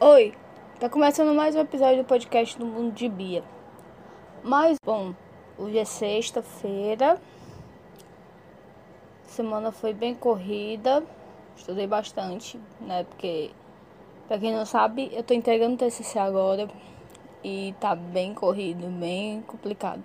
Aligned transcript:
Oi, 0.00 0.34
tá 0.78 0.88
começando 0.88 1.34
mais 1.34 1.56
um 1.56 1.60
episódio 1.60 2.02
do 2.02 2.06
podcast 2.06 2.58
do 2.58 2.66
Mundo 2.66 2.92
de 2.92 3.08
Bia. 3.08 3.42
Mas, 4.42 4.76
bom, 4.84 5.14
hoje 5.56 5.78
é 5.78 5.84
sexta-feira, 5.84 7.18
semana 9.26 9.72
foi 9.72 9.92
bem 9.92 10.14
corrida, 10.14 11.02
estudei 11.56 11.86
bastante, 11.86 12.60
né? 12.80 13.04
Porque, 13.04 13.50
pra 14.28 14.38
quem 14.38 14.52
não 14.52 14.66
sabe, 14.66 15.10
eu 15.12 15.22
tô 15.22 15.32
entregando 15.32 15.76
TCC 15.76 16.18
agora 16.18 16.68
e 17.42 17.74
tá 17.80 17.94
bem 17.94 18.34
corrido, 18.34 18.86
bem 18.88 19.42
complicado. 19.42 20.02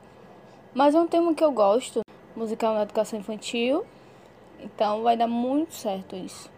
Mas 0.74 0.96
é 0.96 1.02
um 1.02 1.08
tema 1.08 1.34
que 1.34 1.44
eu 1.44 1.52
gosto, 1.52 2.02
musical 2.40 2.74
na 2.74 2.84
educação 2.84 3.20
infantil, 3.20 3.86
então 4.60 5.04
vai 5.04 5.18
dar 5.18 5.28
muito 5.28 5.74
certo 5.74 6.16
isso. 6.16 6.50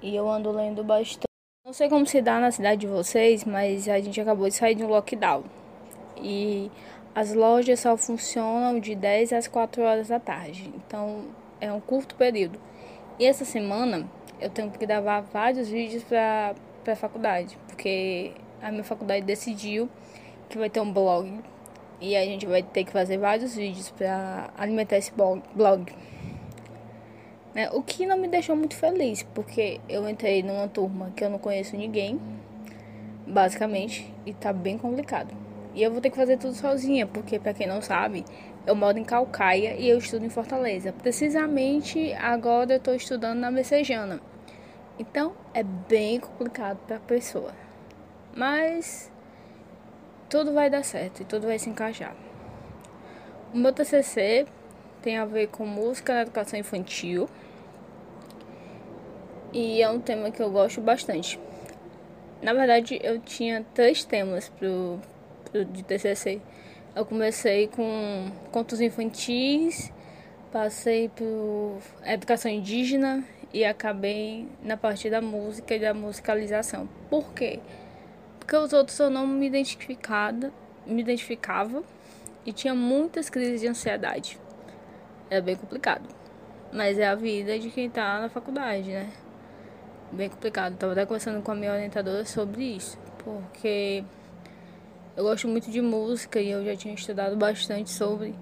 E 0.00 0.14
eu 0.14 0.30
ando 0.30 0.52
lendo 0.52 0.84
bastante. 0.84 1.26
Não 1.66 1.72
sei 1.72 1.88
como 1.88 2.06
se 2.06 2.22
dá 2.22 2.38
na 2.38 2.50
cidade 2.50 2.82
de 2.82 2.86
vocês, 2.86 3.44
mas 3.44 3.88
a 3.88 3.98
gente 4.00 4.20
acabou 4.20 4.48
de 4.48 4.54
sair 4.54 4.76
de 4.76 4.84
um 4.84 4.88
lockdown. 4.88 5.42
E 6.16 6.70
as 7.14 7.34
lojas 7.34 7.80
só 7.80 7.96
funcionam 7.96 8.78
de 8.78 8.94
10 8.94 9.32
às 9.32 9.48
4 9.48 9.82
horas 9.82 10.08
da 10.08 10.20
tarde. 10.20 10.72
Então 10.76 11.26
é 11.60 11.72
um 11.72 11.80
curto 11.80 12.14
período. 12.14 12.58
E 13.18 13.26
essa 13.26 13.44
semana 13.44 14.08
eu 14.40 14.48
tenho 14.48 14.70
que 14.70 14.78
gravar 14.86 15.22
vários 15.22 15.68
vídeos 15.68 16.04
para 16.04 16.54
a 16.86 16.96
faculdade, 16.96 17.58
porque 17.66 18.32
a 18.62 18.70
minha 18.70 18.84
faculdade 18.84 19.26
decidiu 19.26 19.88
que 20.48 20.56
vai 20.56 20.70
ter 20.70 20.80
um 20.80 20.90
blog 20.90 21.42
e 22.00 22.16
a 22.16 22.24
gente 22.24 22.46
vai 22.46 22.62
ter 22.62 22.84
que 22.84 22.92
fazer 22.92 23.18
vários 23.18 23.54
vídeos 23.54 23.90
para 23.90 24.50
alimentar 24.56 24.96
esse 24.96 25.12
blog. 25.12 25.92
Né? 27.54 27.68
O 27.72 27.82
que 27.82 28.06
não 28.06 28.16
me 28.16 28.28
deixou 28.28 28.54
muito 28.54 28.76
feliz, 28.76 29.22
porque 29.34 29.80
eu 29.88 30.08
entrei 30.08 30.42
numa 30.42 30.68
turma 30.68 31.12
que 31.16 31.24
eu 31.24 31.30
não 31.30 31.38
conheço 31.38 31.76
ninguém, 31.76 32.20
basicamente, 33.26 34.12
e 34.24 34.32
tá 34.32 34.52
bem 34.52 34.78
complicado. 34.78 35.34
E 35.74 35.82
eu 35.82 35.90
vou 35.90 36.00
ter 36.00 36.10
que 36.10 36.16
fazer 36.16 36.36
tudo 36.38 36.54
sozinha, 36.54 37.06
porque 37.06 37.38
para 37.38 37.54
quem 37.54 37.66
não 37.66 37.82
sabe, 37.82 38.24
eu 38.66 38.74
moro 38.74 38.98
em 38.98 39.04
Calcaia 39.04 39.74
e 39.74 39.88
eu 39.88 39.98
estudo 39.98 40.24
em 40.24 40.28
Fortaleza. 40.28 40.92
Precisamente 40.92 42.12
agora 42.14 42.74
eu 42.74 42.80
tô 42.80 42.92
estudando 42.92 43.38
na 43.38 43.50
Messejana. 43.50 44.20
Então 44.98 45.32
é 45.54 45.62
bem 45.62 46.18
complicado 46.20 46.78
para 46.86 46.96
a 46.96 47.00
pessoa. 47.00 47.52
Mas 48.36 49.10
tudo 50.28 50.52
vai 50.52 50.68
dar 50.68 50.84
certo 50.84 51.22
e 51.22 51.24
tudo 51.24 51.46
vai 51.46 51.58
se 51.58 51.68
encaixar. 51.70 52.14
O 53.52 53.58
meu 53.58 53.72
TCC 53.72 54.46
tem 55.02 55.16
a 55.16 55.24
ver 55.24 55.48
com 55.48 55.64
música 55.64 56.12
na 56.12 56.22
educação 56.22 56.58
infantil 56.58 57.28
e 59.52 59.82
é 59.82 59.88
um 59.88 60.00
tema 60.00 60.30
que 60.30 60.42
eu 60.42 60.50
gosto 60.50 60.80
bastante. 60.80 61.40
Na 62.42 62.52
verdade, 62.52 63.00
eu 63.02 63.18
tinha 63.20 63.64
três 63.74 64.04
temas 64.04 64.48
pro, 64.48 65.00
pro 65.50 65.64
de 65.64 65.82
TCC. 65.82 66.40
Eu 66.94 67.04
comecei 67.06 67.68
com 67.68 68.30
contos 68.52 68.80
infantis, 68.80 69.92
passei 70.52 71.08
por 71.08 71.78
educação 72.04 72.50
indígena 72.50 73.24
e 73.52 73.64
acabei 73.64 74.46
na 74.62 74.76
parte 74.76 75.08
da 75.08 75.20
música 75.20 75.74
e 75.74 75.80
da 75.80 75.94
musicalização. 75.94 76.88
Por 77.08 77.32
quê? 77.32 77.60
Porque 78.48 78.56
os 78.56 78.72
outros 78.72 78.98
eu 78.98 79.10
não 79.10 79.26
me 79.26 79.46
identificava, 79.46 80.50
me 80.86 81.02
identificava 81.02 81.82
e 82.46 82.50
tinha 82.50 82.74
muitas 82.74 83.28
crises 83.28 83.60
de 83.60 83.68
ansiedade. 83.68 84.40
Era 85.28 85.42
bem 85.42 85.54
complicado. 85.54 86.08
Mas 86.72 86.98
é 86.98 87.06
a 87.06 87.14
vida 87.14 87.58
de 87.58 87.68
quem 87.68 87.90
tá 87.90 88.18
na 88.18 88.30
faculdade, 88.30 88.88
né? 88.88 89.12
Bem 90.10 90.30
complicado. 90.30 90.78
Tava 90.78 90.92
até 90.92 91.04
conversando 91.04 91.42
com 91.42 91.52
a 91.52 91.54
minha 91.54 91.74
orientadora 91.74 92.24
sobre 92.24 92.64
isso. 92.64 92.98
Porque 93.22 94.02
eu 95.14 95.24
gosto 95.24 95.46
muito 95.46 95.70
de 95.70 95.82
música 95.82 96.40
e 96.40 96.50
eu 96.50 96.64
já 96.64 96.74
tinha 96.74 96.94
estudado 96.94 97.36
bastante 97.36 97.90
sobre. 97.90 98.34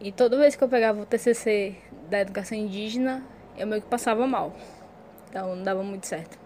E 0.00 0.10
toda 0.10 0.36
vez 0.36 0.56
que 0.56 0.64
eu 0.64 0.68
pegava 0.68 1.00
o 1.00 1.06
TCC 1.06 1.76
da 2.10 2.22
educação 2.22 2.58
indígena, 2.58 3.22
eu 3.56 3.68
meio 3.68 3.80
que 3.80 3.88
passava 3.88 4.26
mal. 4.26 4.52
Então 5.28 5.54
não 5.54 5.62
dava 5.62 5.84
muito 5.84 6.08
certo. 6.08 6.45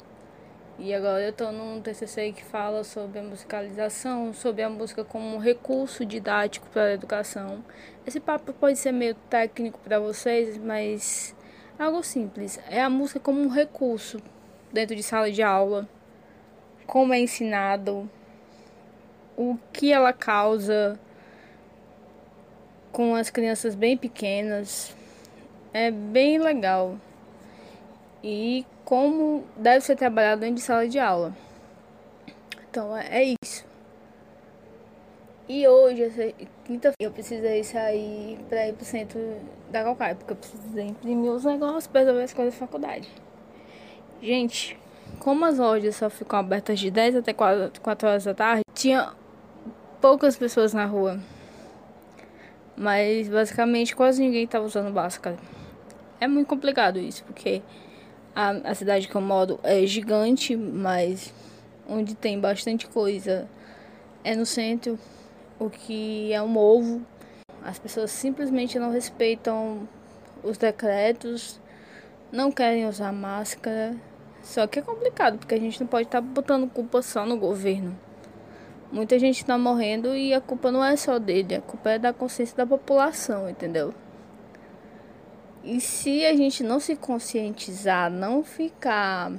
E 0.83 0.95
agora 0.95 1.23
eu 1.23 1.29
estou 1.29 1.53
num 1.53 1.79
TCC 1.79 2.33
que 2.33 2.43
fala 2.43 2.83
sobre 2.85 3.19
a 3.19 3.23
musicalização, 3.23 4.33
sobre 4.33 4.63
a 4.63 4.71
música 4.71 5.05
como 5.05 5.37
um 5.37 5.39
recurso 5.39 6.07
didático 6.07 6.67
para 6.71 6.85
a 6.85 6.93
educação. 6.95 7.63
Esse 8.07 8.19
papo 8.19 8.51
pode 8.55 8.79
ser 8.79 8.91
meio 8.91 9.15
técnico 9.29 9.79
para 9.81 10.01
vocês, 10.01 10.57
mas 10.57 11.37
algo 11.79 12.03
simples. 12.03 12.59
É 12.67 12.81
a 12.81 12.89
música 12.89 13.21
como 13.21 13.43
um 13.43 13.49
recurso 13.49 14.23
dentro 14.73 14.97
de 14.97 15.03
sala 15.03 15.31
de 15.31 15.43
aula, 15.43 15.87
como 16.87 17.13
é 17.13 17.21
ensinado, 17.21 18.09
o 19.37 19.59
que 19.75 19.93
ela 19.93 20.15
causa 20.15 20.99
com 22.91 23.15
as 23.15 23.29
crianças 23.29 23.75
bem 23.75 23.99
pequenas. 23.99 24.97
É 25.75 25.91
bem 25.91 26.39
legal 26.39 26.97
e 28.23 28.67
como 28.85 29.45
deve 29.57 29.85
ser 29.85 29.97
trabalhado 29.97 30.41
dentro 30.41 30.57
de 30.57 30.63
sala 30.63 30.89
de 30.89 30.99
aula. 30.99 31.35
Então 32.71 32.97
é, 32.97 33.23
é 33.23 33.35
isso. 33.43 33.65
E 35.49 35.67
hoje, 35.67 36.35
quinta-feira, 36.65 36.95
eu 37.01 37.11
precisei 37.11 37.65
sair 37.65 38.39
para 38.49 38.69
ir 38.69 38.73
pro 38.73 38.85
centro 38.85 39.21
da 39.69 39.83
Calcaia, 39.83 40.15
porque 40.15 40.33
eu 40.33 40.37
precisei 40.37 40.87
imprimir 40.87 41.33
os 41.33 41.45
negócios 41.45 41.89
para 41.89 42.03
resolver 42.03 42.23
as 42.23 42.33
coisas 42.33 42.55
da 42.55 42.61
faculdade. 42.61 43.09
Gente, 44.23 44.79
como 45.19 45.45
as 45.45 45.59
lojas 45.59 45.97
só 45.97 46.09
ficam 46.09 46.39
abertas 46.39 46.79
de 46.79 46.89
10 46.89 47.17
até 47.17 47.33
4, 47.33 47.81
4 47.81 48.09
horas 48.09 48.25
da 48.25 48.35
tarde, 48.35 48.63
tinha 48.73 49.13
poucas 50.01 50.37
pessoas 50.37 50.73
na 50.73 50.85
rua. 50.85 51.19
Mas 52.77 53.29
basicamente 53.29 53.97
quase 53.97 54.23
ninguém 54.23 54.45
estava 54.45 54.65
usando 54.65 54.95
máscara. 54.95 55.37
É 56.21 56.29
muito 56.29 56.47
complicado 56.47 57.01
isso, 57.01 57.25
porque 57.25 57.61
a, 58.35 58.51
a 58.71 58.75
cidade 58.75 59.09
que 59.09 59.15
eu 59.15 59.21
moro 59.21 59.59
é 59.63 59.85
gigante, 59.87 60.57
mas 60.57 61.33
onde 61.89 62.15
tem 62.15 62.39
bastante 62.39 62.87
coisa 62.87 63.49
é 64.23 64.35
no 64.35 64.47
centro, 64.47 64.99
o 65.59 65.69
que 65.69 66.33
é 66.33 66.41
um 66.43 66.57
ovo. 66.57 67.03
As 67.63 67.79
pessoas 67.79 68.11
simplesmente 68.11 68.79
não 68.79 68.91
respeitam 68.91 69.89
os 70.43 70.57
decretos, 70.57 71.61
não 72.33 72.51
querem 72.51 72.87
usar 72.87 73.13
máscara. 73.13 73.95
Só 74.43 74.67
que 74.67 74.79
é 74.79 74.83
complicado, 74.83 75.39
porque 75.39 75.55
a 75.55 75.61
gente 75.61 75.79
não 75.81 75.87
pode 75.87 76.09
estar 76.09 76.23
tá 76.23 76.27
botando 76.27 76.71
culpa 76.71 77.03
só 77.03 77.27
no 77.27 77.37
governo. 77.37 77.99
Muita 78.91 79.19
gente 79.19 79.37
está 79.37 79.57
morrendo 79.59 80.17
e 80.17 80.33
a 80.33 80.41
culpa 80.41 80.73
não 80.73 80.85
é 80.85 80.97
só 80.97 81.19
dele, 81.19 81.55
a 81.55 81.61
culpa 81.61 81.91
é 81.91 81.99
da 81.99 82.13
consciência 82.13 82.57
da 82.57 82.67
população, 82.67 83.49
entendeu? 83.49 83.95
E 85.63 85.81
se 85.81 86.25
a 86.25 86.35
gente 86.35 86.63
não 86.63 86.81
se 86.81 86.97
conscientizar, 86.97 88.11
não 88.11 88.43
ficar 88.43 89.33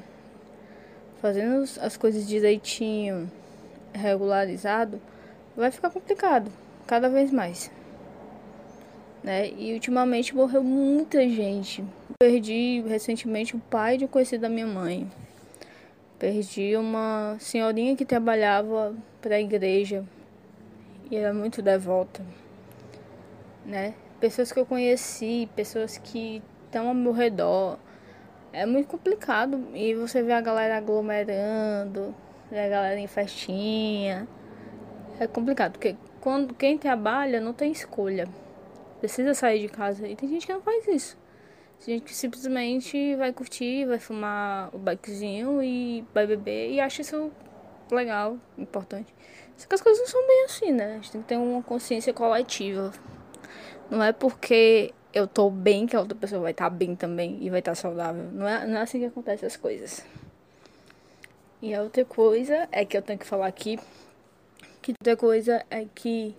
fazendo 1.19 1.63
as 1.79 1.97
coisas 1.97 2.27
direitinho, 2.27 3.31
regularizado, 3.93 5.01
vai 5.55 5.71
ficar 5.71 5.89
complicado 5.89 6.51
cada 6.85 7.09
vez 7.09 7.31
mais. 7.31 7.71
Né? 9.23 9.49
E 9.51 9.73
ultimamente 9.73 10.35
morreu 10.35 10.63
muita 10.63 11.27
gente. 11.27 11.83
Perdi 12.19 12.83
recentemente 12.88 13.55
o 13.55 13.59
pai 13.59 13.97
de 13.97 14.05
um 14.05 14.07
conhecido 14.07 14.41
da 14.41 14.49
minha 14.49 14.67
mãe. 14.67 15.09
Perdi 16.19 16.75
uma 16.75 17.35
senhorinha 17.39 17.95
que 17.95 18.05
trabalhava 18.05 18.95
para 19.19 19.35
a 19.35 19.41
igreja 19.41 20.06
e 21.09 21.15
era 21.15 21.33
muito 21.33 21.62
devota, 21.62 22.24
né? 23.65 23.95
Pessoas 24.21 24.51
que 24.51 24.59
eu 24.59 24.65
conheci, 24.65 25.50
pessoas 25.56 25.97
que 25.97 26.41
estão 26.65 26.88
ao 26.88 26.94
meu 26.94 27.12
redor. 27.12 27.77
É 28.53 28.65
muito 28.65 28.88
complicado. 28.88 29.68
E 29.73 29.95
você 29.95 30.21
vê 30.21 30.31
a 30.31 30.39
galera 30.39 30.77
aglomerando, 30.77 32.15
a 32.51 32.68
galera 32.68 33.00
em 33.00 33.07
festinha. 33.07 34.27
É 35.19 35.27
complicado, 35.27 35.73
porque 35.73 35.95
quando 36.21 36.53
quem 36.53 36.77
trabalha 36.77 37.41
não 37.41 37.51
tem 37.51 37.71
escolha. 37.71 38.27
Precisa 39.00 39.33
sair 39.33 39.59
de 39.59 39.68
casa. 39.68 40.07
E 40.07 40.15
tem 40.15 40.29
gente 40.29 40.45
que 40.45 40.53
não 40.53 40.62
faz 40.62 40.88
isso. 40.88 41.17
Tem 41.83 41.95
gente 41.95 42.03
que 42.03 42.15
simplesmente 42.15 43.15
vai 43.15 43.33
curtir, 43.33 43.85
vai 43.88 43.97
fumar 43.97 44.69
o 44.71 44.77
bikezinho 44.77 45.63
e 45.63 46.06
vai 46.13 46.27
beber 46.27 46.69
e 46.69 46.79
acha 46.79 47.01
isso 47.01 47.31
legal, 47.91 48.38
importante. 48.56 49.13
Só 49.57 49.67
que 49.67 49.75
as 49.75 49.81
coisas 49.81 50.00
não 50.00 50.07
são 50.07 50.27
bem 50.27 50.45
assim, 50.45 50.71
né? 50.71 50.91
A 50.91 50.95
gente 50.95 51.12
tem 51.12 51.21
que 51.21 51.27
ter 51.27 51.38
uma 51.38 51.63
consciência 51.63 52.13
coletiva. 52.13 52.91
Não 53.89 54.01
é 54.01 54.12
porque 54.12 54.94
eu 55.13 55.27
tô 55.27 55.50
bem 55.50 55.86
que 55.86 55.95
a 55.95 56.00
outra 56.00 56.18
pessoa 56.18 56.42
vai 56.42 56.51
estar 56.51 56.65
tá 56.65 56.69
bem 56.69 56.95
também 56.95 57.38
e 57.42 57.50
vai 57.50 57.59
estar 57.59 57.71
tá 57.71 57.75
saudável. 57.75 58.24
Não 58.31 58.48
é, 58.48 58.65
não 58.65 58.77
é 58.77 58.81
assim 58.81 59.00
que 59.00 59.06
acontecem 59.06 59.45
as 59.45 59.57
coisas. 59.57 60.03
E 61.62 61.74
a 61.75 61.81
outra 61.81 62.03
coisa 62.03 62.68
é 62.71 62.83
que 62.86 62.98
eu 62.98 63.01
tenho 63.01 63.19
que 63.19 63.25
falar 63.25 63.48
aqui. 63.48 63.77
Que 64.81 64.94
outra 64.94 65.15
coisa 65.15 65.63
é 65.69 65.86
que 65.94 66.36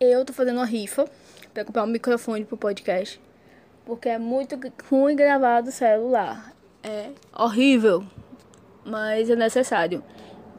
Eu 0.00 0.24
tô 0.24 0.32
fazendo 0.32 0.56
uma 0.56 0.64
rifa 0.64 1.06
pra 1.52 1.64
comprar 1.64 1.84
um 1.84 1.88
microfone 1.88 2.44
pro 2.44 2.56
podcast. 2.56 3.20
Porque 3.84 4.08
é 4.08 4.18
muito 4.18 4.58
ruim 4.88 5.14
gravar 5.16 5.60
do 5.60 5.70
celular. 5.70 6.54
É 6.82 7.10
horrível, 7.36 8.04
mas 8.84 9.28
é 9.28 9.36
necessário. 9.36 10.02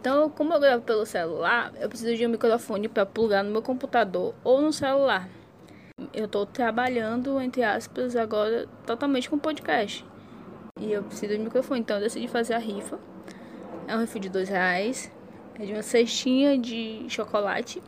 Então, 0.04 0.30
como 0.30 0.54
eu 0.54 0.60
gravo 0.60 0.84
pelo 0.84 1.06
celular, 1.06 1.72
eu 1.80 1.88
preciso 1.88 2.14
de 2.14 2.28
um 2.28 2.30
microfone 2.30 2.90
para 2.90 3.06
plugar 3.06 3.42
no 3.42 3.50
meu 3.50 3.62
computador 3.62 4.36
ou 4.44 4.62
no 4.62 4.74
celular. 4.74 5.30
Eu 6.14 6.28
tô 6.28 6.46
trabalhando, 6.46 7.40
entre 7.40 7.64
aspas, 7.64 8.14
agora 8.18 8.68
totalmente 8.86 9.30
com 9.30 9.40
podcast. 9.40 10.06
E 10.78 10.92
eu 10.92 11.04
preciso 11.04 11.36
de 11.36 11.40
um 11.40 11.46
microfone, 11.46 11.80
então 11.80 11.96
eu 11.96 12.02
decidi 12.02 12.28
fazer 12.28 12.54
a 12.54 12.58
rifa. 12.58 13.00
É 13.88 13.96
um 13.96 14.02
rifa 14.02 14.20
de 14.20 14.28
dois 14.28 14.50
reais. 14.50 15.10
É 15.58 15.66
de 15.66 15.72
uma 15.72 15.82
cestinha 15.82 16.58
de 16.58 17.06
chocolate 17.08 17.82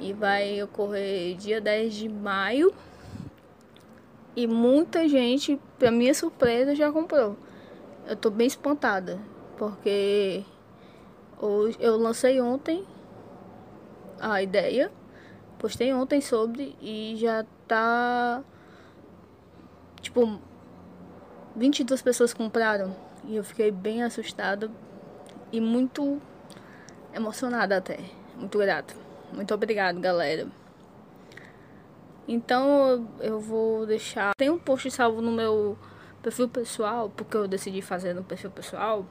e 0.00 0.14
vai 0.14 0.62
ocorrer 0.62 1.36
dia 1.36 1.60
10 1.60 1.92
de 1.92 2.08
maio. 2.08 2.72
E 4.34 4.46
muita 4.46 5.06
gente, 5.06 5.60
pra 5.78 5.90
minha 5.90 6.14
surpresa, 6.14 6.74
já 6.74 6.90
comprou. 6.90 7.36
Eu 8.06 8.16
tô 8.16 8.30
bem 8.30 8.46
espantada, 8.46 9.18
porque 9.58 10.44
hoje, 11.40 11.76
eu 11.80 11.96
lancei 11.96 12.40
ontem 12.40 12.84
a 14.20 14.42
ideia, 14.42 14.90
postei 15.58 15.92
ontem 15.92 16.20
sobre 16.20 16.76
e 16.80 17.14
já 17.16 17.44
tá 17.66 18.42
tipo 20.00 20.40
22 21.54 22.02
pessoas 22.02 22.34
compraram 22.34 22.94
e 23.24 23.36
eu 23.36 23.44
fiquei 23.44 23.70
bem 23.70 24.02
assustada 24.02 24.70
e 25.52 25.60
muito 25.60 26.20
emocionada 27.14 27.76
até, 27.76 27.98
muito 28.36 28.58
grato. 28.58 28.94
Muito 29.32 29.52
obrigado, 29.52 30.00
galera. 30.00 30.48
Então 32.26 33.08
eu 33.20 33.38
vou 33.38 33.86
deixar. 33.86 34.32
Tem 34.36 34.50
um 34.50 34.58
post 34.58 34.90
salvo 34.90 35.20
no 35.20 35.32
meu 35.32 35.78
perfil 36.22 36.48
pessoal, 36.48 37.10
porque 37.10 37.36
eu 37.36 37.46
decidi 37.46 37.82
fazer 37.82 38.14
no 38.14 38.22
perfil 38.24 38.50
pessoal 38.50 39.06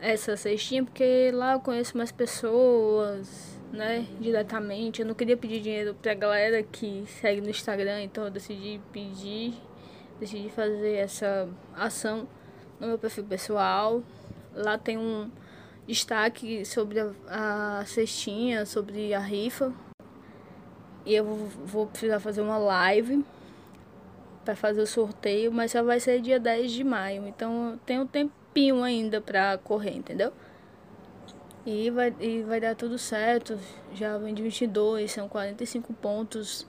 essa 0.00 0.36
cestinha, 0.36 0.84
porque 0.84 1.30
lá 1.32 1.52
eu 1.52 1.60
conheço 1.60 1.96
mais 1.96 2.10
pessoas, 2.10 3.58
né? 3.72 4.06
Diretamente. 4.20 5.02
Eu 5.02 5.06
não 5.06 5.14
queria 5.14 5.36
pedir 5.36 5.60
dinheiro 5.60 5.94
pra 6.00 6.14
galera 6.14 6.62
que 6.62 7.04
segue 7.20 7.40
no 7.40 7.50
Instagram, 7.50 8.02
então 8.02 8.24
eu 8.24 8.30
decidi 8.30 8.80
pedir, 8.92 9.54
decidi 10.18 10.48
fazer 10.50 10.94
essa 10.94 11.48
ação 11.74 12.26
no 12.78 12.88
meu 12.88 12.98
perfil 12.98 13.24
pessoal. 13.24 14.02
Lá 14.54 14.78
tem 14.78 14.98
um 14.98 15.30
destaque 15.86 16.64
sobre 16.64 17.00
a, 17.00 17.80
a 17.80 17.84
cestinha, 17.84 18.64
sobre 18.64 19.12
a 19.14 19.20
rifa. 19.20 19.72
E 21.04 21.14
eu 21.14 21.24
vou, 21.24 21.36
vou 21.36 21.86
precisar 21.86 22.20
fazer 22.20 22.40
uma 22.40 22.58
live 22.58 23.24
para 24.50 24.56
fazer 24.56 24.80
o 24.80 24.86
sorteio, 24.86 25.52
mas 25.52 25.70
só 25.70 25.82
vai 25.82 26.00
ser 26.00 26.20
dia 26.20 26.40
10 26.40 26.72
de 26.72 26.82
maio. 26.82 27.26
Então 27.28 27.78
tem 27.86 28.00
um 28.00 28.06
tempinho 28.06 28.82
ainda 28.82 29.20
para 29.20 29.58
correr, 29.58 29.94
entendeu? 29.94 30.32
E 31.64 31.88
vai, 31.90 32.12
e 32.18 32.42
vai 32.42 32.60
dar 32.60 32.74
tudo 32.74 32.98
certo. 32.98 33.56
Já 33.94 34.18
vem 34.18 34.34
de 34.34 34.42
22, 34.42 35.12
são 35.12 35.28
45 35.28 35.92
pontos. 35.94 36.66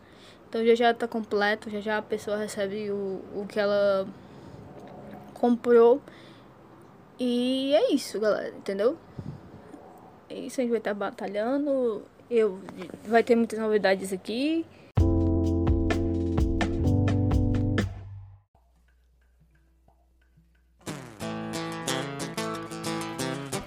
Então 0.48 0.64
já 0.64 0.76
já 0.76 0.94
tá 0.94 1.08
completo, 1.08 1.70
já 1.70 1.80
já 1.80 1.98
a 1.98 2.02
pessoa 2.02 2.38
recebe 2.38 2.92
o, 2.92 3.22
o 3.34 3.48
que 3.50 3.60
ela 3.60 4.08
comprou. 5.34 6.02
E 7.20 7.74
é 7.74 7.94
isso, 7.94 8.20
galera, 8.20 8.50
entendeu? 8.50 8.98
É 10.30 10.36
isso, 10.36 10.62
a 10.62 10.64
gente 10.64 10.72
vai 10.72 10.80
estar 10.80 10.94
batalhando. 10.94 12.04
Eu, 12.30 12.60
vai 13.06 13.24
ter 13.24 13.36
muitas 13.36 13.58
novidades 13.58 14.14
aqui. 14.14 14.66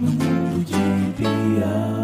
memuji 0.05 0.85
dia. 1.19 2.04